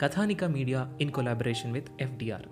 Kathanika 0.00 0.44
media 0.44 0.98
in 1.00 1.10
collaboration 1.10 1.72
with 1.72 1.88
FDR. 2.00 2.46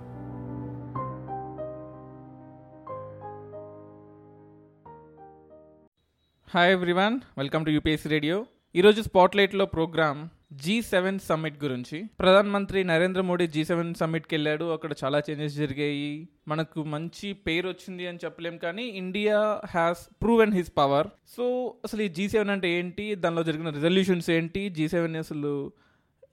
Hi 6.54 6.72
everyone 6.72 7.20
welcome 7.38 7.66
to 7.66 7.70
UPSC 7.70 8.08
radio 8.08 8.46
ఈరోజు 8.76 9.02
స్పాట్లైట్లో 9.02 9.64
programme 9.64 10.28
G 10.52 10.82
seven 10.82 11.18
summit 11.18 11.64
గురించి. 11.64 12.04
ప్రధానమంత్రి 12.20 12.84
Narendra 12.84 13.20
Modi 13.20 13.46
G 13.46 13.64
seven 13.64 13.94
సమ్మిట్కి 13.94 14.34
వెళ్ళాడు. 14.34 14.64
అక్కడ 14.64 14.92
చాలా 15.04 15.22
చేంజెస్ 15.30 15.54
జరిగాయి. 15.54 16.28
మనకు 16.48 16.84
మంచి 16.84 17.32
పేరు 17.32 17.68
వచ్చింది 17.68 18.06
అని 18.06 18.18
చెప్పలేం 18.24 18.56
కానీ 18.56 18.82
India 18.82 19.60
has 19.66 20.22
proven 20.22 20.52
his 20.52 20.72
power 20.76 21.06
so 21.28 21.74
అసలు 21.84 22.02
ఈ 22.02 22.08
జీ 22.08 22.28
సెవెన్ 22.28 22.50
అంటే 22.50 22.70
ఏంటి? 22.70 23.14
దానిలో 23.14 23.42
జరిగిన 23.42 23.68
రిజల్యూషన్స్ 23.68 24.30
ఏంటి? 24.30 24.68
జీ 24.68 24.88
సెవెన్ 24.88 25.16
అసలు 25.16 25.72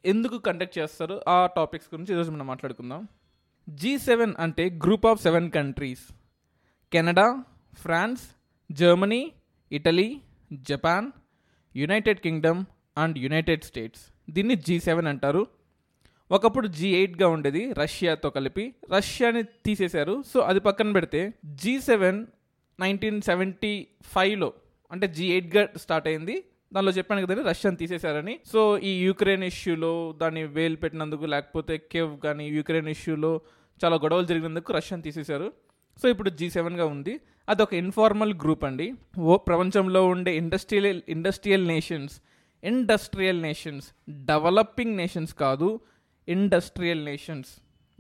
ఎందుకు 0.06 0.38
కండక్ట్ 0.38 0.78
చేస్తారు? 0.78 1.22
ఆ 1.28 1.50
టాపిక్స్ 1.56 1.88
గురించి 1.94 2.14
ఈరోజు 2.14 2.32
మనం 2.32 2.48
మాట్లాడుకుందాం. 2.48 3.08
జీ 3.70 3.98
సెవెన్ 3.98 4.34
అంటే 4.40 4.70
group 4.70 5.06
of 5.06 5.22
seven 5.22 5.52
countries 5.52 6.14
Canada 6.94 7.44
France 7.74 8.24
Germany 8.72 9.32
Italy 9.72 10.22
Japan 10.54 11.12
United 11.76 12.20
Kingdom 12.20 12.66
and 12.98 13.18
United 13.18 13.64
States 13.64 14.02
దీన్ని 14.30 14.56
జీ 14.56 14.80
సెవెన్ 14.80 15.08
అంటారు. 15.08 15.48
ఒకప్పుడు 16.32 16.68
జీ 16.68 16.90
ఎయిట్గా 16.96 17.28
ఉండేది 17.28 17.74
రష్యాతో 17.74 18.30
కలిపి. 18.30 18.76
రష్యాని 18.96 19.44
తీసేశారు. 19.44 20.24
సో 20.28 20.40
అది 20.40 20.60
పక్కన 20.60 20.92
పెడితే 20.92 21.34
జీ 21.46 21.80
సెవెన్ 21.80 22.26
నైన్టీన్ 22.80 23.22
సెవెంటీ 23.22 23.88
ఫైవ్లో 24.04 24.54
అంటే 24.92 25.08
జీ 25.08 25.26
ఎయిట్గా 25.28 25.70
స్టార్ట్ 25.78 26.08
అయింది. 26.08 26.44
దానిలో 26.76 26.92
చెప్పాను 26.92 27.26
కదండి 27.26 27.44
రష్యాని 27.44 27.78
తీసేశారని. 27.78 28.40
సో 28.54 28.78
ఈ 28.78 29.04
యూక్రెయిన్ 29.04 29.44
ఇష్యూలో 29.44 30.16
దాన్ని 30.22 30.44
వేలు 30.44 30.76
పెట్టినందుకు 30.76 31.26
లేకపోతే 31.26 31.78
కేవ్ 31.92 32.20
కానీ 32.20 32.48
యూక్రెయిన్ 32.50 32.88
ఇష్యూలో 32.88 33.42
చాలా 33.86 33.96
గొడవలు 33.96 34.26
జరిగినందుకు 34.26 34.74
రష్యాని 34.74 35.04
తీసేశారు. 35.04 35.54
సో 36.02 36.10
ఇప్పుడు 36.10 36.30
జీ 36.30 36.50
సెవెన్గా 36.50 36.86
ఉంది. 36.86 37.20
అది 37.50 37.62
ఒక 37.62 37.74
ఇన్ఫార్మల్ 37.74 38.34
గ్రూప్ 38.34 38.64
అండి. 38.66 38.94
ఓ 39.20 39.38
ప్రపంచంలో 39.38 40.08
ఉండే 40.08 40.38
industrial 40.38 41.02
industrial 41.10 41.68
nations 41.68 42.22
industrial 42.64 43.42
nations 43.42 43.88
developing 44.10 44.98
nations 44.98 45.34
కాదు 45.34 45.80
industrial 46.28 47.06
nations 47.06 47.50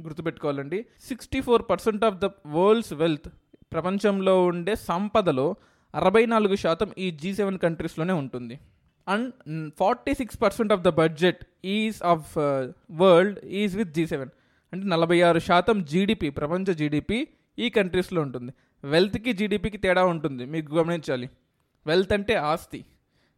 గుర్తుపెట్టుకోవాలండి. 0.01 0.85
Sixty 1.07 1.41
four 1.41 1.63
percent 1.69 2.03
of 2.05 2.15
the 2.15 2.25
world's 2.47 2.93
wealth 2.93 3.29
ప్రపంచంలో 3.73 4.45
ఉండే 4.45 4.75
సంపదలో 4.75 5.55
అరవై 5.95 6.25
నాలుగు 6.25 6.55
శాతం 6.55 6.91
ఈ 6.97 7.11
జీ 7.11 7.33
సెవెన్ 7.33 7.59
కంట్రీస్లోనే 7.59 8.13
ఉంటుంది. 8.13 8.59
And 9.07 9.71
forty 9.77 10.13
six 10.13 10.41
percent 10.41 10.73
of 10.73 10.81
the 10.81 10.87
budget 10.87 11.45
is 11.65 12.03
of 12.03 12.37
world 12.91 13.45
is 13.45 13.77
with 13.77 13.89
G 13.89 14.07
seven 14.07 14.29
అంటే 14.73 14.87
నలభై 14.87 15.21
ఆరు 15.21 15.39
శాతం 15.39 15.83
జీడిపి 15.83 16.29
ప్రపంచ 16.29 16.73
జీడిపి 16.73 17.27
ఈ 17.59 17.69
కంట్రీస్లో 17.69 18.21
ఉంటుంది. 18.21 18.51
వెల్త్కి 18.83 19.33
జీడిపికి 19.33 19.77
తేడా 19.77 20.05
ఉంటుంది. 20.05 20.45
మీకు 20.45 20.75
గమనించాలి. 20.75 21.29
వెల్త్ 21.87 22.13
అంటే 22.13 22.35
ఆస్తి. 22.35 22.85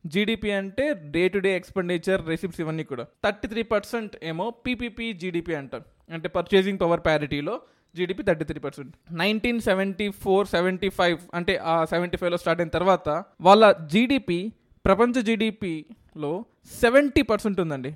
జీడిపి 0.06 0.51
అంటే 0.51 0.94
day 0.94 1.28
to 1.28 1.38
day 1.38 1.56
expenditure 1.56 2.28
receipts 2.28 2.62
ఇవన్నీ 2.62 2.84
కూడా. 2.84 3.03
థర్టీ 3.24 3.47
త్రీ 3.47 3.63
పర్సెంట్ 3.63 4.18
ఏమో 4.24 4.50
పీపీపీ 4.50 5.13
జీడిపి 5.13 5.56
అంటారు. 5.56 6.13
అంటే 6.13 6.29
purchasing 6.29 6.79
power 6.79 7.00
ప్యారిటీలో 7.06 7.62
GDP 7.96 8.24
thirty 8.24 8.46
three 8.46 8.59
percent 8.59 8.96
nineteen 9.12 9.59
seventy 9.59 10.09
four 10.09 10.48
seventy 10.48 10.90
five 10.90 11.18
అంటే 11.34 11.58
ఆ 11.58 11.86
సెవెంటీ 11.86 12.18
ఫైవ్లో 12.18 12.38
స్టార్ట్ 12.38 12.62
అయిన 12.62 12.70
తర్వాత 12.70 13.24
వాళ్ళ 13.42 13.72
జీడిపి 13.72 14.53
ప్రపంచ 14.86 15.22
జీడిపిలో 15.22 16.46
సెవెంటీ 16.81 17.22
పర్సెంట్ 17.22 17.59
ఉందండి. 17.62 17.96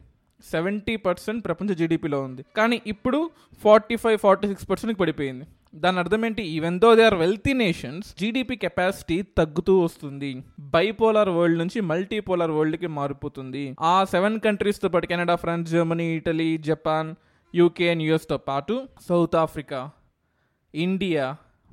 సెవెంటీ 0.51 0.95
పర్సెంట్ 0.95 1.45
ప్రపంచ 1.45 1.73
జీడిపిలో 1.73 2.21
ఉంది. 2.21 2.45
కానీ 2.57 2.81
ఇప్పుడు 2.87 3.31
ఫార్టీ 3.63 3.95
ఫైవ్ 3.95 4.17
ఫార్టీ 4.17 4.47
సిక్స్ 4.47 4.69
పర్సెంట్కి 4.69 4.99
పడిపోయింది. 4.99 5.45
దాని 5.75 5.99
అర్థం 5.99 6.25
ఏంటి? 6.25 6.43
Even 6.43 6.79
though 6.79 6.95
they 6.95 7.03
are 7.03 7.15
wealthy 7.15 7.53
nations 7.53 8.07
GDP 8.19 8.55
capacity 8.55 9.21
తగ్గుతూ 9.21 9.79
వస్తుంది. 9.79 10.43
బైపోలార్ 10.59 11.29
వరల్డ్ 11.29 11.57
నుంచి 11.57 11.81
మల్టీపోలార్ 11.81 12.51
వరల్డ్కి 12.51 12.87
మారిపోతుంది. 12.87 13.75
ఆ 13.79 14.03
సెవెన్ 14.03 14.39
కంట్రీస్తో 14.39 14.89
పాటు 14.89 15.05
Canada 15.05 15.35
France 15.35 15.71
Germany 15.71 16.15
Italy 16.15 16.57
Japan 16.57 17.15
UK 17.53 17.89
and 17.89 18.03
యుఎస్తో 18.03 18.37
పాటు 18.37 18.87
సౌత్ 19.07 19.35
ఆఫ్రికా 19.35 19.79
ఇండియా 20.73 21.23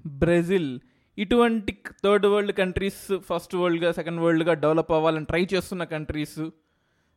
బ్రెజిల్ 0.07 0.71
ఇటువంటి 1.19 1.73
థర్డ్ 2.05 2.27
వరల్డ్ 2.27 2.53
కంట్రీస్ 2.53 3.03
ఫస్ట్ 3.29 3.55
వరల్డ్గా 3.55 3.93
సెకండ్ 3.93 4.21
వరల్డ్గా 4.21 4.55
డెవలప్ 4.55 4.93
అవ్వాలని 4.93 5.25
ట్రై 5.25 5.47
చేస్తున్న 5.55 5.85
కంట్రీస్ 5.85 6.41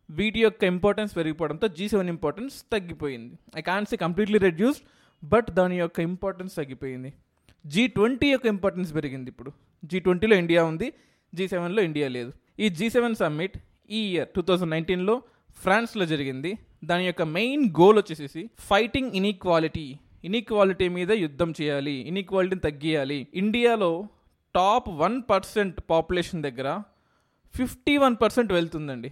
వీటి 0.10 0.40
యొక్క 0.42 0.64
ఇంపార్టెన్స్ 0.64 1.16
పెరిగిపోవడంతో 1.18 1.68
జీ 1.68 1.88
సెవెన్ 1.88 2.10
ఇంపార్టెన్స్ 2.10 2.56
తగ్గిపోయింది. 2.74 3.36
I 3.58 3.62
can 3.62 3.86
say 3.86 3.96
completely 3.96 4.38
reduced 4.38 4.86
but 5.24 5.52
దాని 5.52 5.78
యొక్క 5.78 6.00
ఇంపార్టెన్స్ 6.00 6.56
తగ్గిపోయింది. 6.56 7.14
జీ 7.66 7.88
ట్వంటీ 7.88 8.28
యొక్క 8.32 8.46
ఇంపార్టెన్స్ 8.46 8.96
పెరిగింది 8.96 9.30
ఇప్పుడు. 9.30 9.52
జీ 9.86 10.00
ట్వంటీలో 10.00 10.36
ఇండియా 10.36 10.64
ఉంది 10.64 10.94
జీ 11.34 11.48
సెవెన్లో 11.48 11.82
ఇండియా 11.82 12.08
లేదు. 12.08 12.32
ఈ 12.60 12.70
జీ 12.70 12.90
సెవెన్ 12.90 13.16
సమ్మిట్ 13.16 13.58
ఈ 13.90 14.02
ఇయర్ 14.12 14.30
టూ 14.36 14.42
థౌజండ్ 14.42 14.72
నైన్టీన్లో 14.72 15.16
ఫ్రాన్స్లో 15.56 16.06
జరిగింది. 16.06 16.58
దాని 16.86 17.06
యొక్క 17.06 17.22
మెయిన్ 17.22 17.70
గోల్ 17.80 17.98
వచ్చేసేసి 17.98 18.50
ఫైటింగ్ 18.60 19.12
ఇన్ఈక్వాలిటీ 19.12 20.00
ఇన్ఈక్వాలిటీ 20.24 20.88
మీద 20.88 21.12
యుద్ధం 21.12 21.54
చేయాలి. 21.62 21.92
ఇన్ఈక్వాలిటీని 21.92 22.62
తగ్గియాలి. 22.62 23.28
ఇండియాలో 23.34 24.08
టాప్ 24.56 24.90
వన్ 24.90 25.22
పర్సెంట్ 25.30 25.82
పాపులేషన్ 25.90 26.44
దగ్గర 26.44 26.82
ఫిఫ్టీ 27.56 27.98
వన్ 27.98 28.16
పర్సెంట్ 28.22 28.54
వెళ్తుందండి. 28.54 29.12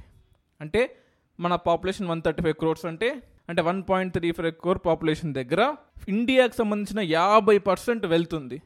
అంటే 0.62 0.96
మన 1.40 1.56
population 1.56 2.08
one 2.08 2.22
thirty 2.22 2.44
five 2.44 2.56
crores 2.56 2.86
అంటే 2.86 3.24
అంటే 3.50 3.62
one 3.62 3.84
point 3.90 4.14
three 4.14 4.32
five 4.32 4.54
crore 4.54 4.80
population 4.86 5.34
దగ్గర 5.34 5.76
ఇండియాకి 6.10 6.56
సంబంధించిన 6.56 7.00
యాభై 7.00 7.58
పర్సెంట్ 7.58 8.06
వెళ్తుంది. 8.06 8.62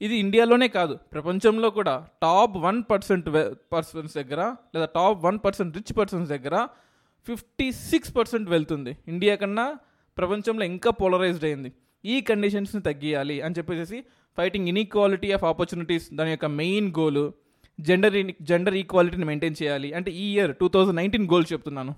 ఇది 0.00 0.16
ఇండియాలోనే 0.16 0.68
కాదు 0.68 0.94
ప్రపంచంలో 1.12 1.70
కూడా. 1.70 2.06
టాప్ 2.22 2.56
వన్ 2.56 2.82
పర్సెంట్ 2.90 3.26
పర్సన్స్ 3.72 4.14
దగ్గర 4.14 4.54
లేదా 4.74 4.84
top 4.84 5.24
one 5.24 5.38
percent 5.44 5.76
rich 5.76 5.96
persons 5.96 6.30
దగ్గర 6.30 6.68
ఫిఫ్టీ 7.26 7.72
సిక్స్ 7.72 8.16
పర్సెంట్ 8.16 8.50
వెళ్తుంది. 8.50 8.96
ఇండియా 9.08 9.34
కన్నా 9.34 9.74
ప్రపంచంలో 10.18 10.64
ఇంకా 10.64 10.90
పోలరైజ్డ్ 10.90 11.44
అయింది. 11.44 11.72
ఈ 12.04 12.20
కండిషన్స్ని 12.20 12.82
తగ్గియాలి 12.82 13.40
అని 13.40 13.54
చెప్పేసి 13.58 14.04
ఫైటింగ్ 14.36 14.68
ఇన్ఈక్వాలిటీ 14.68 15.32
ఆఫ్ 15.32 15.44
ఆపర్చునిటీస్ 15.44 16.14
దాని 16.14 16.30
యొక్క 16.30 16.46
మెయిన్ 16.46 16.92
గోలు 16.98 17.32
జెండర్ 17.80 18.32
జెండర్ 18.42 18.74
ఈక్వాలిటీని 18.74 19.24
మెయింటైన్ 19.24 19.54
చేయాలి. 19.62 19.92
అంటే 19.92 20.10
ఈ 20.10 20.32
year 20.32 20.56
two 20.56 20.68
thousand 20.68 20.96
nineteen 20.96 21.28
goal 21.28 21.44
చెప్తున్నాను. 21.52 21.94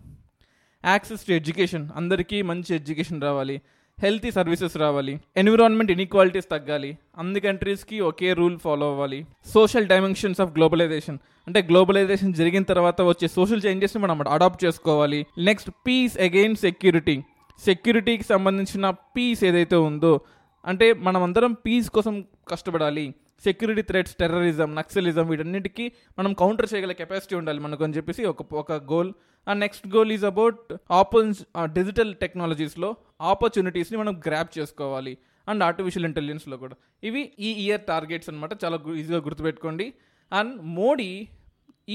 యాక్సెస్ 0.85 1.27
టు 1.27 1.33
ఎడ్యుకేషన్ 1.33 1.89
అందరికీ 1.97 2.43
మంచి 2.43 2.75
ఎడ్యుకేషన్ 2.75 3.23
రావాలి. 3.23 3.61
హెల్తీ 4.03 4.31
సర్వీసెస్ 4.31 4.77
రావాలి. 4.77 5.21
ఎన్విరాన్మెంట్ 5.37 5.93
ఇన్ఈక్వాలిటీస్ 5.93 6.47
తగ్గాలి. 6.51 6.99
అన్ని 7.19 7.41
కంట్రీస్కి 7.41 8.01
ఒకే 8.01 8.33
రూల్ 8.33 8.59
ఫాలో 8.59 8.87
అవ్వాలి. 8.91 9.27
సోషల్ 9.55 9.87
డైమెన్షన్స్ 9.87 10.41
ఆఫ్ 10.41 10.53
గ్లోబలైజేషన్ 10.57 11.19
అంటే 11.47 11.63
గ్లోబలైజేషన్ 11.63 12.35
జరిగిన 12.35 12.63
తర్వాత 12.63 13.03
వచ్చే 13.03 13.29
సోషల్ 13.29 13.63
చేంజెస్ని 13.67 14.03
మనం 14.03 14.29
అడాప్ట్ 14.29 14.65
చేసుకోవాలి. 14.65 15.27
నెక్స్ట్ 15.39 15.71
పీస్ 15.87 16.19
అగైన్ 16.19 16.57
సెక్యూరిటీ 16.57 17.17
సెక్యూరిటీకి 17.65 18.25
సంబంధించిన 18.25 18.91
పీస్ 18.91 19.45
ఏదైతే 19.45 19.77
ఉందో 19.77 20.21
అంటే 20.67 20.93
మనం 20.93 21.23
అందరం 21.23 21.53
పీస్ 21.53 21.91
కోసం 21.91 22.25
కష్టపడాలి. 22.49 23.15
సెక్యూరిటీ 23.45 23.83
థ్రెట్స్ 23.83 24.15
టెర్రరిజం 24.21 24.75
నక్సలిజం 24.75 25.27
వీటన్నిటికీ 25.29 25.85
మనం 26.19 26.33
కౌంటర్ 26.43 26.69
చేయగల 26.73 26.93
కెపాసిటీ 27.01 27.35
ఉండాలి 27.41 27.61
మనకు 27.67 27.85
అని 27.85 27.97
చెప్పేసి 27.97 28.25
ఒక 28.33 28.55
ఒక 28.63 28.73
goal. 28.93 29.11
And 29.49 29.61
next 29.65 29.87
goal 29.95 30.13
is 30.17 30.25
about 30.25 30.61
opens 31.01 31.41
digital 31.79 32.13
టెక్నాలజీస్లో 32.23 32.91
ఆపర్చునిటీస్ని 33.33 33.99
మనం 34.03 34.15
గ్రాప్ 34.27 34.53
చేసుకోవాలి 34.59 35.15
అండ్ 35.49 35.63
ఆర్టిఫిషియల్ 35.69 36.07
ఇంటెలిజెన్స్లో 36.11 36.57
కూడా. 36.57 36.77
ఇవి 37.09 37.23
ఈ 37.39 37.51
ఇయర్ 37.65 37.83
టార్గెట్స్ 37.89 38.29
అనమాట 38.31 38.53
చాలా 38.65 38.77
ఈజీగా 39.01 39.21
గుర్తుపెట్టుకోండి. 39.29 39.87
అండ్ 40.33 40.55
మోడీ 40.79 41.11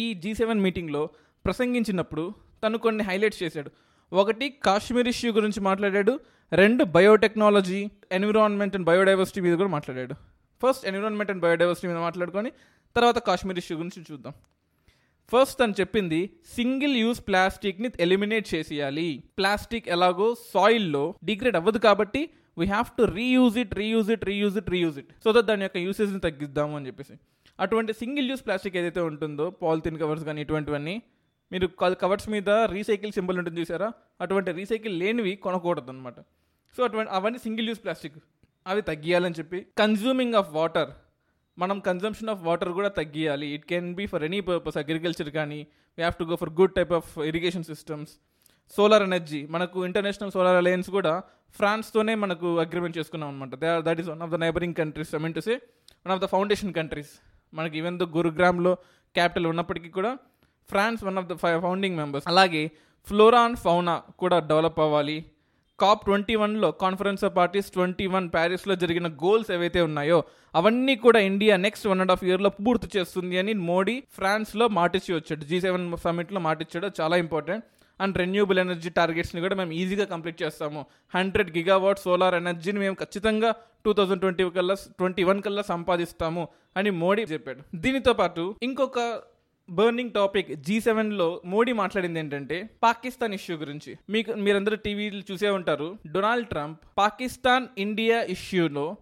ఈ 0.01 0.05
జీ 0.23 0.33
సెవెన్ 0.41 0.61
మీటింగ్లో 0.67 1.03
ప్రసంగించినప్పుడు 1.45 2.23
తను 2.63 2.77
కొన్ని 2.77 3.03
హైలైట్స్ 3.03 3.43
చేశాడు. 3.43 3.69
ఒకటి 4.11 4.45
కాశ్మీర్ 4.49 5.07
ఇష్యూ 5.07 5.29
గురించి 5.33 5.59
మాట్లాడాడు 5.69 6.13
రెండు 6.51 6.83
బయోటెక్నాలజీ 6.97 7.81
ఎన్విరాన్మెంట్ 8.17 8.75
అండ్ 8.75 8.87
బయోడైవర్సిటీ 8.89 9.41
మీద 9.41 9.55
కూడా 9.61 9.69
మాట్లాడాడు. 9.69 10.15
ఫస్ట్ 10.61 10.85
ఎన్విరాన్మెంట్ 10.89 11.31
అండ్ 11.33 11.43
బయోడైవర్సిటీ 11.45 11.87
మీద 11.91 11.99
మాట్లాడుకొని 12.07 12.51
తర్వాత 12.95 13.17
కాశ్మీర్ 13.27 13.59
ఇష్యూ 13.61 13.75
గురించి 13.81 14.01
చూద్దాం. 14.09 14.33
ఫస్ట్ 15.31 15.55
తను 15.59 15.75
చెప్పింది 15.79 16.19
సింగిల్ 16.57 16.95
యూజ్ 17.03 17.19
ప్లాస్టిక్ని 17.27 17.89
ఎలిమినేట్ 18.05 18.47
చేసేయాలి. 18.53 19.09
ప్లాస్టిక్ 19.39 19.87
ఎలాగో 19.95 20.27
సాయిల్లో 20.53 21.03
డిగ్రేడ్ 21.29 21.57
అవ్వదు 21.59 21.79
కాబట్టి 21.87 22.21
we 22.59 22.65
have 22.73 22.87
to 22.99 23.03
reuse 23.19 23.57
it 23.63 23.73
reuse 23.81 24.09
it 24.15 24.23
reuse 24.31 24.55
it 24.61 24.69
reuse 24.75 24.97
it 25.01 25.11
so 25.25 25.31
that 25.35 25.47
దాని 25.51 25.63
యొక్క 25.67 25.77
యూసేజ్ని 25.87 26.21
తగ్గిద్దాము 26.25 26.73
అని 26.79 26.87
చెప్పేసి. 26.89 27.15
అటువంటి 27.65 27.91
సింగిల్ 28.01 28.27
యూజ్ 28.31 28.43
ప్లాస్టిక్ 28.47 28.75
ఏదైతే 28.81 29.01
ఉంటుందో 29.11 29.45
పాలిథిన్ 29.63 29.97
కవర్స్ 30.01 30.25
కానీ 30.29 30.41
ఇటువంటివన్నీ 30.45 30.95
మీరు 31.51 31.67
కవర్స్ 32.03 32.27
మీద 32.33 32.49
రీసైకిల్ 32.75 33.11
సింబల్ 33.17 33.37
ఉంటుంది 33.41 33.59
చూసారా? 33.61 33.87
అటువంటి 34.23 34.49
రీసైకిల్ 34.59 34.93
లేనివి 35.01 35.33
కొనకూడదు 35.45 35.91
అనమాట 35.93 36.19
సో 36.75 36.81
అటువంటి 36.87 37.11
అవన్నీ 37.17 37.39
సింగిల్ 37.45 37.67
యూజ్ 37.71 37.81
ప్లాస్టిక్ 37.85 38.17
అవి 38.65 38.81
తగ్గియాలని 38.81 39.35
చెప్పి. 39.39 39.59
కన్జ్యూమింగ్ 39.81 40.35
ఆఫ్ 40.35 40.49
వాటర్ 40.53 40.89
మనం 41.57 41.79
కన్జంప్షన్ 41.79 42.29
ఆఫ్ 42.29 42.41
వాటర్ 42.43 42.71
కూడా 42.71 42.89
తగ్గియాలి. 42.89 43.47
It 43.55 43.65
can 43.65 43.87
be 43.95 44.05
for 44.05 44.23
any 44.23 44.39
purpose 44.41 44.77
agriculture 44.77 45.29
కానీ 45.29 45.59
we 45.97 46.01
have 46.03 46.17
to 46.19 46.23
go 46.23 46.35
for 46.35 46.49
good 46.59 46.73
type 46.75 46.93
of 46.99 47.09
irrigation 47.31 47.63
systems 47.63 48.11
solar 48.73 49.03
energy 49.03 49.41
మనకు 49.55 49.85
ఇంటర్నేషనల్ 49.85 50.31
సోలార్ 50.31 50.57
అలయన్స్ 50.57 50.89
కూడా 50.89 51.13
ఫ్రాన్స్తోనే 51.55 52.15
మనకు 52.15 52.59
అగ్రిమెంట్ 52.59 52.97
చేసుకున్నాం 52.97 53.29
అనమాట 53.29 53.55
they 53.55 53.69
that 53.87 53.99
is 53.99 54.09
one 54.09 54.21
of 54.21 54.31
the 54.31 54.35
neighbouring 54.35 54.73
countries 54.73 55.15
I 55.15 55.17
mean 55.17 55.33
to 55.33 55.39
say 55.39 55.53
one 56.05 56.13
of 56.15 56.21
the 56.21 56.25
foundation 56.25 56.73
countries 56.73 57.13
మనకి 57.53 57.77
even 57.77 57.99
though 57.99 58.05
గురుగ్రామ్లో 58.05 58.73
capital 59.15 59.47
ఉన్నప్పటికీ 59.47 59.89
కూడా 59.89 60.11
France 60.69 61.03
one 61.03 61.17
of 61.17 61.27
the 61.27 61.33
founding 61.37 61.95
members 61.95 62.27
అలాగే 62.27 62.71
ఫ్లోరా 63.07 63.41
అండ్ 63.41 63.57
ఫౌనా 63.57 63.95
కూడా 64.17 64.39
డెవలప్ 64.39 64.79
అవ్వాలి. 64.79 65.17
COP 65.83 66.03
twenty 66.07 66.35
వన్లో 66.41 66.69
conference 66.83 67.23
of 67.27 67.35
parties 67.39 67.67
twenty 67.75 68.05
one 68.13 68.27
ప్యారిస్లో 68.35 68.75
జరిగిన 68.83 69.07
goals 69.23 69.49
ఏవైతే 69.57 69.81
ఉన్నాయో 69.89 70.19
అవన్నీ 70.59 70.95
కూడా 71.05 71.19
India 71.31 71.55
next 71.65 71.87
one 71.91 72.01
and 72.03 72.13
half 72.13 72.23
ఇయర్లో 72.29 72.51
పూర్తి 72.65 72.87
చేస్తుంది 72.95 73.37
అని 73.41 73.53
మోడీ 73.71 73.95
ఫ్రాన్స్లో 74.17 74.67
మాటిచ్చి 74.77 75.11
వచ్చాడు. 75.17 75.43
జీ 75.51 75.59
సెవెన్ 75.65 75.85
సమిట్లో 76.05 76.41
మాటిచ్చాడు. 76.47 76.89
చాలా 77.01 77.17
ఇంపార్టెంట్. 77.25 77.65
అండ్ 77.99 78.17
రెన్యూబుల్ 78.17 78.59
ఎనర్జీ 78.59 78.89
టార్గెట్స్ని 78.97 79.41
కూడా 79.45 79.55
మేము 79.55 79.71
ఈజీగా 79.79 80.05
కంప్లీట్ 80.11 80.37
చేస్తాము. 80.43 80.81
హండ్రెడ్ 81.15 81.49
గిగావాట్ 81.57 81.99
సోలార్ 82.05 82.35
ఎనర్జీని 82.35 82.79
మేము 82.79 82.95
ఖచ్చితంగా 83.01 83.49
టూ 83.85 83.93
థౌజండ్ 83.97 84.21
ట్వంటీ 84.21 84.43
కల్లా 84.57 84.75
ట్వంటీ 84.99 85.23
వన్ 85.29 85.41
కల్లా 85.47 85.63
సంపాదిస్తాము 85.73 86.43
అని 86.77 86.89
మోడీ 87.03 87.23
చెప్పాడు. 87.33 87.61
దీనితో 87.75 88.13
పాటు 88.21 88.43
ఇంకొక 88.67 88.99
బర్నింగ్ 89.69 90.11
టాపిక్ 90.11 90.55
జీ 90.55 90.81
సెవెన్లో 90.81 91.41
మోడీ 91.45 91.71
మాట్లాడింది 91.71 92.19
ఏంటంటే 92.19 92.69
పాకిస్తాన్ 92.83 93.33
ఇష్యూ 93.33 93.57
గురించి. 93.57 93.97
మీకు 94.09 94.31
మీరందరూ 94.31 94.75
టీవీలు 94.75 95.23
చూసే 95.31 95.49
ఉంటారు. 95.49 95.97
డొనాల్డ్ 96.11 96.47
ట్రంప్ 96.47 96.79
పాకిస్తాన్ 96.97 97.67
ఇండియా 97.77 98.21
ఇష్యూలో 98.21 98.95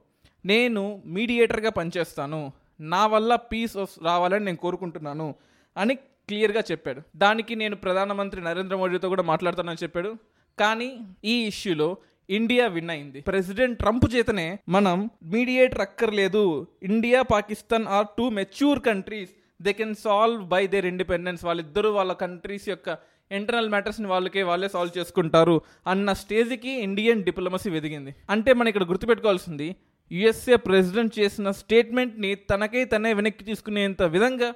నేను 0.45 1.01
మీడియేటర్గా 1.05 1.69
పనిచేస్తాను. 1.69 2.51
నా 2.79 3.07
వల్ల 3.07 3.35
పీస్ 3.35 3.77
రావాలని 4.03 4.45
నేను 4.45 4.57
కోరుకుంటున్నాను 4.57 5.35
అని 5.77 5.95
క్లియర్గా 5.95 6.63
చెప్పాడు. 6.71 7.01
దానికి 7.15 7.55
నేను 7.55 7.75
ప్రధానమంత్రి 7.75 8.43
నరేంద్ర 8.43 8.75
మోడీతో 8.75 9.09
కూడా 9.09 9.23
మాట్లాడుతానని 9.23 9.83
చెప్పాడు. 9.83 10.15
కానీ 10.59 10.99
ఈ 11.25 11.45
ఇష్యూలో 11.45 11.97
ఇండియా 12.29 12.67
విన్ 12.67 12.89
అయింది. 12.89 13.21
ప్రెసిడెంట్ 13.21 13.79
ట్రంప్ 13.79 14.15
చేతనే 14.15 14.59
మనం 14.69 15.09
మీడియేటర్ 15.23 15.81
అక్కర్లేదు. 15.81 16.67
India 16.83 17.21
Pakistan 17.21 17.87
are 17.87 18.07
too 18.17 18.29
mature 18.29 18.79
countries. 18.79 19.29
They 19.59 19.71
can 19.73 19.95
solve 20.05 20.41
by 20.53 20.63
their 20.73 20.87
independence 20.91 21.43
వాళ్ళిద్దరూ 21.45 21.89
వాళ్ళ 21.97 22.13
కంట్రీస్ 22.23 22.67
యొక్క 22.69 22.97
ఇంటర్నల్ 23.31 23.69
మ్యాటర్స్ని 23.73 24.07
వాళ్ళకే 24.13 24.43
వాళ్ళే 24.49 24.67
సాల్వ్ 24.75 24.93
చేసుకుంటారు 24.97 25.55
అన్న 25.93 26.13
స్టేజ్కి 26.13 26.73
ఇండియన్ 26.87 27.23
డిప్లొమసీ 27.23 27.69
వెదిగింది. 27.69 28.11
అంటే 28.29 28.51
మనం 28.53 28.69
ఇక్కడ 28.71 28.85
గుర్తుపెట్టుకోవాల్సింది 28.91 29.67
యుఎస్ఏ 30.11 30.57
ప్రెసిడెంట్ 30.67 31.19
చేసిన 31.19 31.51
స్టేట్మెంట్ని 31.51 32.29
తనకై 32.51 32.83
తనే 32.93 33.11
వెనక్కి 33.13 33.43
తీసుకునేంత 33.49 34.03
విధంగా 34.15 34.49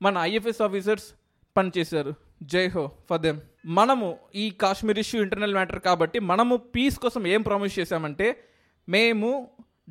మన 0.00 0.14
ఐఎఫ్ఎస్ 0.28 0.62
ఆఫీసర్స్ 0.68 1.08
పనిచేశారు. 1.56 2.12
జై 2.52 2.66
హో 2.74 2.84
ఫర్ 3.08 3.20
దెమ్ 3.20 3.40
మనము 3.78 4.06
ఈ 4.34 4.44
కాశ్మీర్ 4.62 5.00
ఇష్యూ 5.02 5.18
ఇంటర్నల్ 5.22 5.56
మ్యాటర్ 5.58 5.80
కాబట్టి 5.88 6.18
మనము 6.30 6.54
పీస్ 6.74 6.96
కోసం 6.98 7.26
ఏం 7.34 7.42
ప్రామిస్ 7.42 7.78
చేశామంటే 7.78 8.28
మేము 8.88 9.28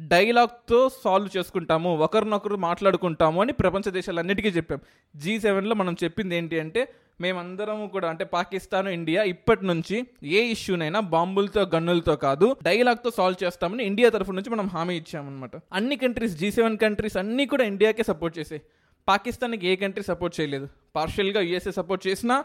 డైలాగ్తో 0.07 0.89
సాల్వ్ 1.03 1.37
చేసుకుంటాము 1.37 1.97
ఒకరినొకరు 1.97 2.55
మాట్లాడుకుంటాము 2.55 3.41
అని 3.41 3.53
ప్రపంచ 3.53 3.89
దేశాలన్నిటికీ 3.89 4.49
చెప్పాం. 4.49 4.79
జీ 5.15 5.39
సెవెన్లో 5.39 5.75
మనం 5.75 5.95
చెప్పింది 6.03 6.35
ఏంటి 6.35 6.59
అంటే 6.59 6.93
మేమందరము 7.21 7.87
కూడా 7.87 8.09
అంటే 8.09 8.25
పాకిస్తాన్ 8.25 8.87
ఇండియా 8.87 9.23
ఇప్పటి 9.23 9.65
నుంచి 9.65 10.07
ఏ 10.23 10.41
ఇష్యూనైనా 10.43 10.99
బాంబులతో 10.99 11.61
గన్నులతో 11.61 12.15
కాదు 12.15 12.57
డైలాగ్తో 12.63 13.11
సాల్వ్ 13.11 13.43
చేస్తామని 13.43 13.83
ఇండియా 13.83 14.09
తరఫు 14.09 14.31
నుంచి 14.31 14.49
మనం 14.49 14.67
హామీ 14.67 14.95
ఇచ్చామన్నమాట. 14.95 15.51
అన్ని 15.73 15.95
కంట్రీస్ 15.95 16.37
జీ 16.37 16.51
సెవెన్ 16.51 16.77
కంట్రీస్ 16.77 17.17
అన్నీ 17.17 17.45
కూడా 17.45 17.63
ఇండియాకే 17.63 18.03
సపోర్ట్ 18.03 18.39
చేసాయి. 18.39 18.61
పాకిస్తాన్కి 19.07 19.67
ఏ 19.67 19.75
కంట్రీ 19.75 20.03
సపోర్ట్ 20.03 20.41
చేయలేదు. 20.41 20.69
పార్షియల్గా 20.95 21.41
యుఎస్ఏ 21.41 21.71
సపోర్ట్ 21.71 22.07
చేసినా 22.07 22.43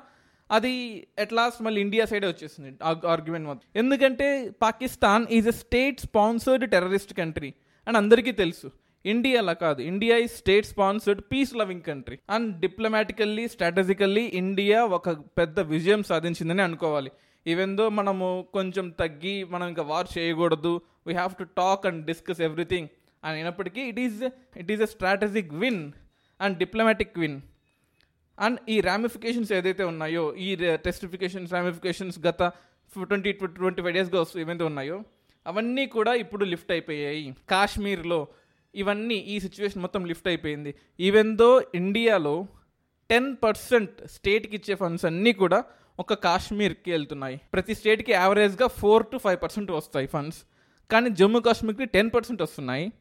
అది 0.51 0.73
అట్ 1.19 1.33
లాస్ట్ 1.33 1.63
మళ్ళీ 1.63 1.81
ఇండియా 1.81 2.05
సైడే 2.05 2.27
వచ్చేసింది 2.27 2.71
ఆర్గ్యుమెంట్ 3.15 3.47
మొత్తం 3.47 3.67
ఎందుకంటే 3.77 4.27
Pakistan 4.63 5.27
is 5.31 5.49
a 5.49 5.57
state 5.63 6.01
sponsored 6.01 6.71
terrorist 6.71 7.15
country 7.15 7.51
and 7.87 7.97
అందరికీ 7.97 8.33
తెలుసు. 8.33 8.69
ఇండియా 9.05 9.39
అలా 9.41 9.53
కాదు. 9.53 9.81
ఇండియా 9.83 10.15
ఈ 10.19 10.27
state 10.27 10.67
sponsored 10.67 11.21
peace 11.33 11.55
loving 11.57 11.83
country 11.83 12.19
and 12.31 12.61
diplomatically 12.61 13.49
strategically 13.49 14.25
India 14.35 14.85
ఒక 14.85 15.11
పెద్ద 15.39 15.61
విజయం 15.61 16.03
సాధించిందని 16.03 16.63
అనుకోవాలి. 16.63 17.11
ఈవెన్ 17.47 17.77
దో 17.77 17.89
మనము 17.89 18.29
కొంచెం 18.53 18.91
తగ్గి 18.91 19.45
మనం 19.45 19.69
ఇంకా 19.69 19.83
వార్ 19.83 20.09
చేయకూడదు 20.19 20.73
we 21.07 21.13
have 21.15 21.35
to 21.35 21.45
talk 21.45 21.87
and 21.87 22.07
discuss 22.07 22.41
everything 22.41 22.89
అని 23.25 23.35
అయినప్పటికీ 23.35 23.81
it 23.81 24.01
is 24.01 24.23
it 24.57 24.73
is 24.73 24.83
a 24.83 24.87
strategic 24.87 25.55
win 25.55 25.83
and 26.41 26.59
diplomatic 26.59 27.19
win 27.19 27.39
and 28.39 28.59
ఈ 28.69 28.81
రామిఫికేషన్స్ 28.81 29.53
ఏదైతే 29.53 29.85
ఉన్నాయో 29.85 30.25
ఈ 30.35 30.49
టెస్టిఫికేషన్స్ 30.57 31.53
రామిఫికేషన్స్ 31.53 32.19
గత 32.27 32.43
ట్వంటీ 32.91 33.33
ట్వంటీ 33.33 33.83
ఫైవ్ 33.83 33.95
డేస్గా 33.95 34.21
వస్తూ 34.21 34.41
ఏవైతే 34.41 34.65
ఉన్నాయో 34.65 34.99
అవన్నీ 35.47 35.87
కూడా 35.87 36.15
ఇప్పుడు 36.15 36.45
లిఫ్ట్ 36.45 36.73
అయిపోయాయి. 36.73 37.35
కాశ్మీర్లో 37.49 38.21
ఇవన్నీ 38.75 39.15
ఈ 39.15 39.41
సిచ్యువేషన్ 39.41 39.83
మొత్తం 39.83 40.07
లిఫ్ట్ 40.07 40.29
అయిపోయింది. 40.29 40.75
ఈవెన్ 41.01 41.37
దో 41.37 41.63
ఇండియాలో 41.75 42.47
టెన్ 43.11 43.37
పర్సెంట్ 43.45 44.07
స్టేట్కి 44.07 44.57
ఇచ్చే 44.57 44.75
ఫండ్స్ 44.75 45.05
అన్నీ 45.05 45.33
కూడా 45.33 45.65
ఒక 45.99 46.15
కాశ్మీర్కి 46.15 46.91
వెళ్తున్నాయి. 46.91 47.41
ప్రతి 47.53 47.75
స్టేట్కి 47.75 48.13
యావరేజ్గా 48.13 48.67
ఫోర్ 48.67 49.07
టు 49.13 49.19
ఫైవ్ 49.19 49.39
పర్సెంట్ 49.43 49.71
వస్తాయి 49.71 50.07
ఫండ్స్ 50.07 50.41
కానీ 50.91 51.11
జమ్మూ 51.11 51.41
కాశ్మీర్కి 51.41 51.85
టెన్ 51.85 52.11
పర్సెంట్ 52.15 52.43
వస్తున్నాయి. 52.43 52.93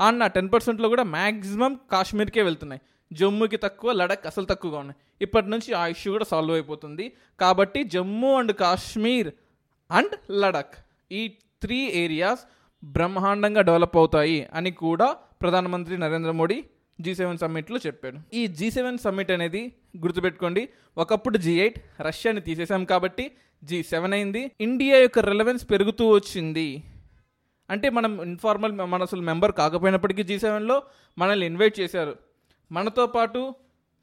అండ్ 0.00 0.22
ఆ 0.22 0.26
టెన్ 0.26 0.52
పర్సెంట్లో 0.52 0.88
కూడా 0.88 1.02
మ్యాక్సిమం 1.02 1.80
కాశ్మీర్కే 1.92 2.42
వెళ్తున్నాయి. 2.42 2.80
జమ్మూకి 3.12 3.56
తక్కువ 3.56 3.92
లడక్ 3.92 4.26
అసలు 4.26 4.44
తక్కువగా 4.44 4.78
ఉన్నాయి. 4.78 4.96
ఇప్పటి 5.22 5.50
నుంచి 5.50 5.72
ఆ 5.72 5.86
ఇష్యూ 5.86 6.12
కూడా 6.12 6.24
సాల్వ్ 6.24 6.52
అయిపోతుంది. 6.52 7.12
కాబట్టి 7.40 7.82
జమ్మూ 7.84 8.38
అండ్ 8.38 8.52
కాశ్మీర్ 8.52 9.30
అండ్ 9.90 10.32
లడక్ 10.32 10.74
ఈ 11.12 11.28
త్రీ 11.62 11.90
ఏరియాస్ 11.94 12.40
బ్రహ్మాండంగా 12.84 13.60
డెవలప్ 13.60 13.96
అవుతాయి 13.96 14.46
అని 14.54 14.70
కూడా 14.70 15.16
ప్రధానమంత్రి 15.42 15.98
నరేంద్ర 15.98 16.30
మోడీ 16.30 16.64
జీ 17.00 17.14
సెవెన్ 17.14 17.38
సమ్మిట్లో 17.38 17.78
చెప్పాడు. 17.86 18.16
ఈ 18.34 18.46
జీ 18.46 18.70
సెవెన్ 18.70 18.98
సమ్మిట్ 18.98 19.30
అనేది 19.30 19.72
గుర్తుపెట్టుకోండి 19.96 20.68
ఒకప్పుడు 20.98 21.38
జీ 21.38 21.60
ఎయిట్ 21.60 21.78
రష్యాని 22.00 22.40
తీసేసాం 22.40 22.84
కాబట్టి 22.84 23.30
జీ 23.64 23.82
సెవెన్ 23.82 24.12
అయింది. 24.12 24.50
ఇండియా 24.60 24.98
యొక్క 24.98 25.18
రిలవెన్స్ 25.18 25.70
పెరుగుతూ 25.70 26.08
వచ్చింది. 26.14 26.82
అంటే 27.70 27.90
మనం 27.90 28.22
ఇన్ఫార్మల్ 28.22 28.72
మన 28.72 29.02
అసలు 29.02 29.20
మెంబర్ 29.20 29.52
కాకపోయినప్పటికీ 29.52 30.22
జీ 30.22 30.38
సెవెన్లో 30.38 30.82
మనల్ని 31.18 31.46
ఇన్వైట్ 31.46 31.80
చేశారు. 31.80 32.16
మనతో 32.72 33.06
పాటు 33.06 33.54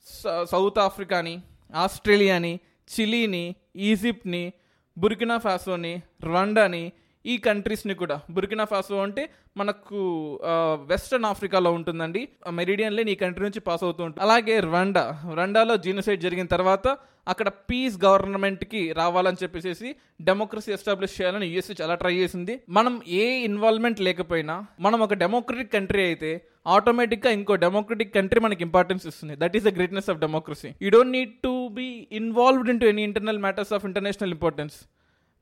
స- 0.05 0.43
సౌత్ 0.43 0.79
ఆఫ్రికాని 0.79 1.41
ఆస్ట్రేలియాని 1.75 2.59
చిలీని 2.89 3.55
ఈజిప్ట్ని 3.75 4.53
బుర్కినా 4.97 5.37
ఫాసోని 5.37 6.01
రండాని 6.23 6.91
ఈ 7.25 7.37
కంట్రీస్ని 7.37 7.93
కూడా. 7.93 8.21
బుర్కినా 8.29 8.65
ఫాసో 8.65 9.01
అంటే 9.01 9.29
మనకు 9.57 9.95
వెస్ట్రన్ 10.33 10.89
వెస్టర్న్ 10.89 11.25
ఆఫ్రికాలో 11.25 11.71
ఉంటుందండి. 11.71 12.29
మెరిడియన్ 12.49 12.99
ఈ 12.99 13.15
కంట్రీ 13.15 13.43
నుంచి 13.43 13.59
పాస్ 13.59 13.83
అవుతూ 13.83 14.03
ఉంటుంది. 14.03 14.23
అలాగే 14.23 14.59
రండా 14.59 15.23
రండాలో 15.35 15.77
జీనోసైడ్ 15.77 16.21
జరిగిన 16.21 16.45
తర్వాత 16.45 16.97
అక్కడ 17.27 17.47
పీస్ 17.47 18.05
గవర్నమెంట్కి 18.05 18.91
రావాలని 18.91 19.37
చెప్పేసి 19.43 19.95
డెమోక్రసీ 20.21 20.71
ఎస్టాబ్లిష్ 20.71 21.21
చేయాలని 21.21 21.47
యూఎస్ఏ 21.47 21.75
చాలా 21.81 21.95
ట్రై 21.95 22.15
చేసింది. 22.15 22.61
మనం 22.69 23.01
ఏ 23.07 23.43
ఇన్వాల్వ్మెంట్ 23.43 24.01
లేకపోయినా 24.01 24.65
మనం 24.79 24.99
ఒక 24.99 25.13
డెమోక్రటిక్ 25.13 25.73
కంట్రీ 25.73 26.03
అయితే 26.03 26.41
ఆటోమేటిక్గా 26.67 27.31
ఇంకో 27.31 27.55
డెమోక్రటిక్ 27.55 28.15
కంట్రీ 28.15 28.39
మనకి 28.39 28.63
ఇంపార్టెన్స్ 28.63 29.07
ఇస్తుంది. 29.07 29.35
That 29.35 29.55
is 29.55 29.65
the 29.65 29.73
greatness 29.75 30.09
of 30.09 30.19
democracy 30.19 30.71
you 30.81 30.89
don't 30.89 31.11
need 31.11 31.33
to 31.33 31.67
be 31.67 32.07
involved 32.11 32.69
in 32.69 32.79
to 32.79 32.85
any 32.85 33.03
internal 33.03 33.39
matters 33.39 33.73
of 33.73 33.85
international 33.85 34.31
importance 34.31 34.73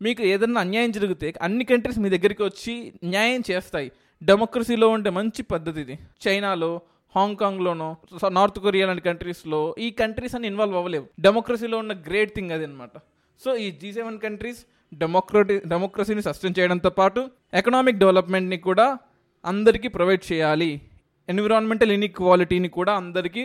మీకు 0.02 0.24
ఏదైనా 0.24 0.62
అన్యాయం 0.62 0.92
జరిగితే 0.92 1.34
అన్ని 1.42 1.64
కంట్రీస్ 1.64 2.00
మీ 2.00 2.10
దగ్గరికి 2.10 2.44
వచ్చి 2.44 2.94
న్యాయం 3.04 3.44
చేస్తాయి. 3.52 3.92
డెమోక్రసీలో 4.24 4.90
ఉండే 4.90 5.10
మంచి 5.10 5.42
పద్ధతి 5.44 5.82
ఇది. 5.82 6.00
చైనాలో 6.28 6.82
హాంకాంగ్లోనో 7.16 7.88
నార్త్ 8.38 8.60
కొరియా 8.66 8.86
లాంటి 8.88 9.04
కంట్రీస్లో 9.08 9.62
ఈ 9.86 9.88
కంట్రీస్ 10.02 10.36
అని 10.36 10.48
ఇన్వాల్వ్ 10.52 10.76
అవ్వలేవు. 10.80 11.06
డెమోక్రసీలో 11.26 11.78
ఉన్న 11.84 11.94
గ్రేట్ 12.08 12.32
థింగ్ 12.36 12.52
అది 12.56 12.66
అనమాట 12.70 12.96
సో 13.42 13.56
ఈ 13.56 13.68
జీ 13.82 13.90
సెవెన్ 13.98 14.20
కంట్రీస్ 14.26 14.62
డెమోక్రటీ 15.02 15.56
డెమోక్రసీని 15.72 16.24
సస్టైన్ 16.28 16.56
చేయడంతో 16.60 16.92
పాటు 17.00 17.22
ఎకనామిక్ 17.54 18.00
డెవలప్మెంట్ని 18.04 18.58
కూడా 18.68 18.86
అందరికీ 19.46 19.88
ప్రొవైడ్ 19.88 20.24
చేయాలి. 20.32 20.72
ఎన్విరాన్మెంటల్ 21.30 21.92
ఇన్ఈక్వాలిటీని 21.92 22.70
కూడా 22.78 22.94
అందరికీ 23.02 23.44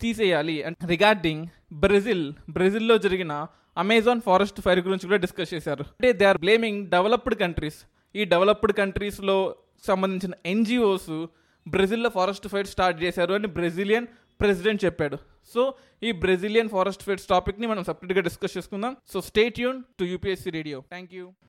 తీసేయాలి. 0.00 0.56
అండ్ 0.66 0.84
రిగార్డింగ్ 0.94 1.44
బ్రెజిల్ 1.84 2.24
బ్రెజిల్లో 2.56 2.98
జరిగిన 2.98 3.32
అమెజాన్ 3.82 4.20
ఫారెస్ట్ 4.28 4.60
ఫైర్ 4.60 4.80
గురించి 4.86 5.06
కూడా 5.08 5.20
డిస్కస్ 5.24 5.52
చేశారు. 5.54 5.84
అంటే 5.96 6.12
they 6.20 6.24
are 6.30 6.38
blaming 6.38 6.80
developed 6.94 7.36
countries. 7.42 7.80
ఈ 8.14 8.24
డెవలప్డ్ 8.32 8.72
కంట్రీస్లో 8.80 9.36
సంబంధించిన 9.88 10.32
ఎన్జిఓస్ 10.52 11.12
బ్రెజిల్లో 11.68 12.10
ఫారెస్ట్ 12.10 12.48
ఫైర్ 12.48 12.66
స్టార్ట్ 12.66 13.02
చేశారు 13.02 13.34
అని 13.34 13.46
బ్రెజిలియన్ 13.46 14.06
ప్రెసిడెంట్ 14.40 14.84
చెప్పాడు. 14.84 15.18
సో 15.54 15.74
ఈ 16.02 16.12
బ్రెజిలియన్ 16.12 16.68
ఫారెస్ట్ 16.68 17.02
ఫైర్స్ 17.02 17.26
టాపిక్ని 17.26 17.66
మనం 17.66 17.84
సపరేట్గా 17.84 18.20
డిస్కస్ 18.20 18.56
చేసుకుందాం. 18.56 18.96
So 19.08 19.20
stay 19.20 19.60
Yoon 19.60 19.82
to 19.98 20.04
UPSC 20.04 20.50
radio. 20.50 20.80
Thank 20.80 21.14
you 21.14 21.32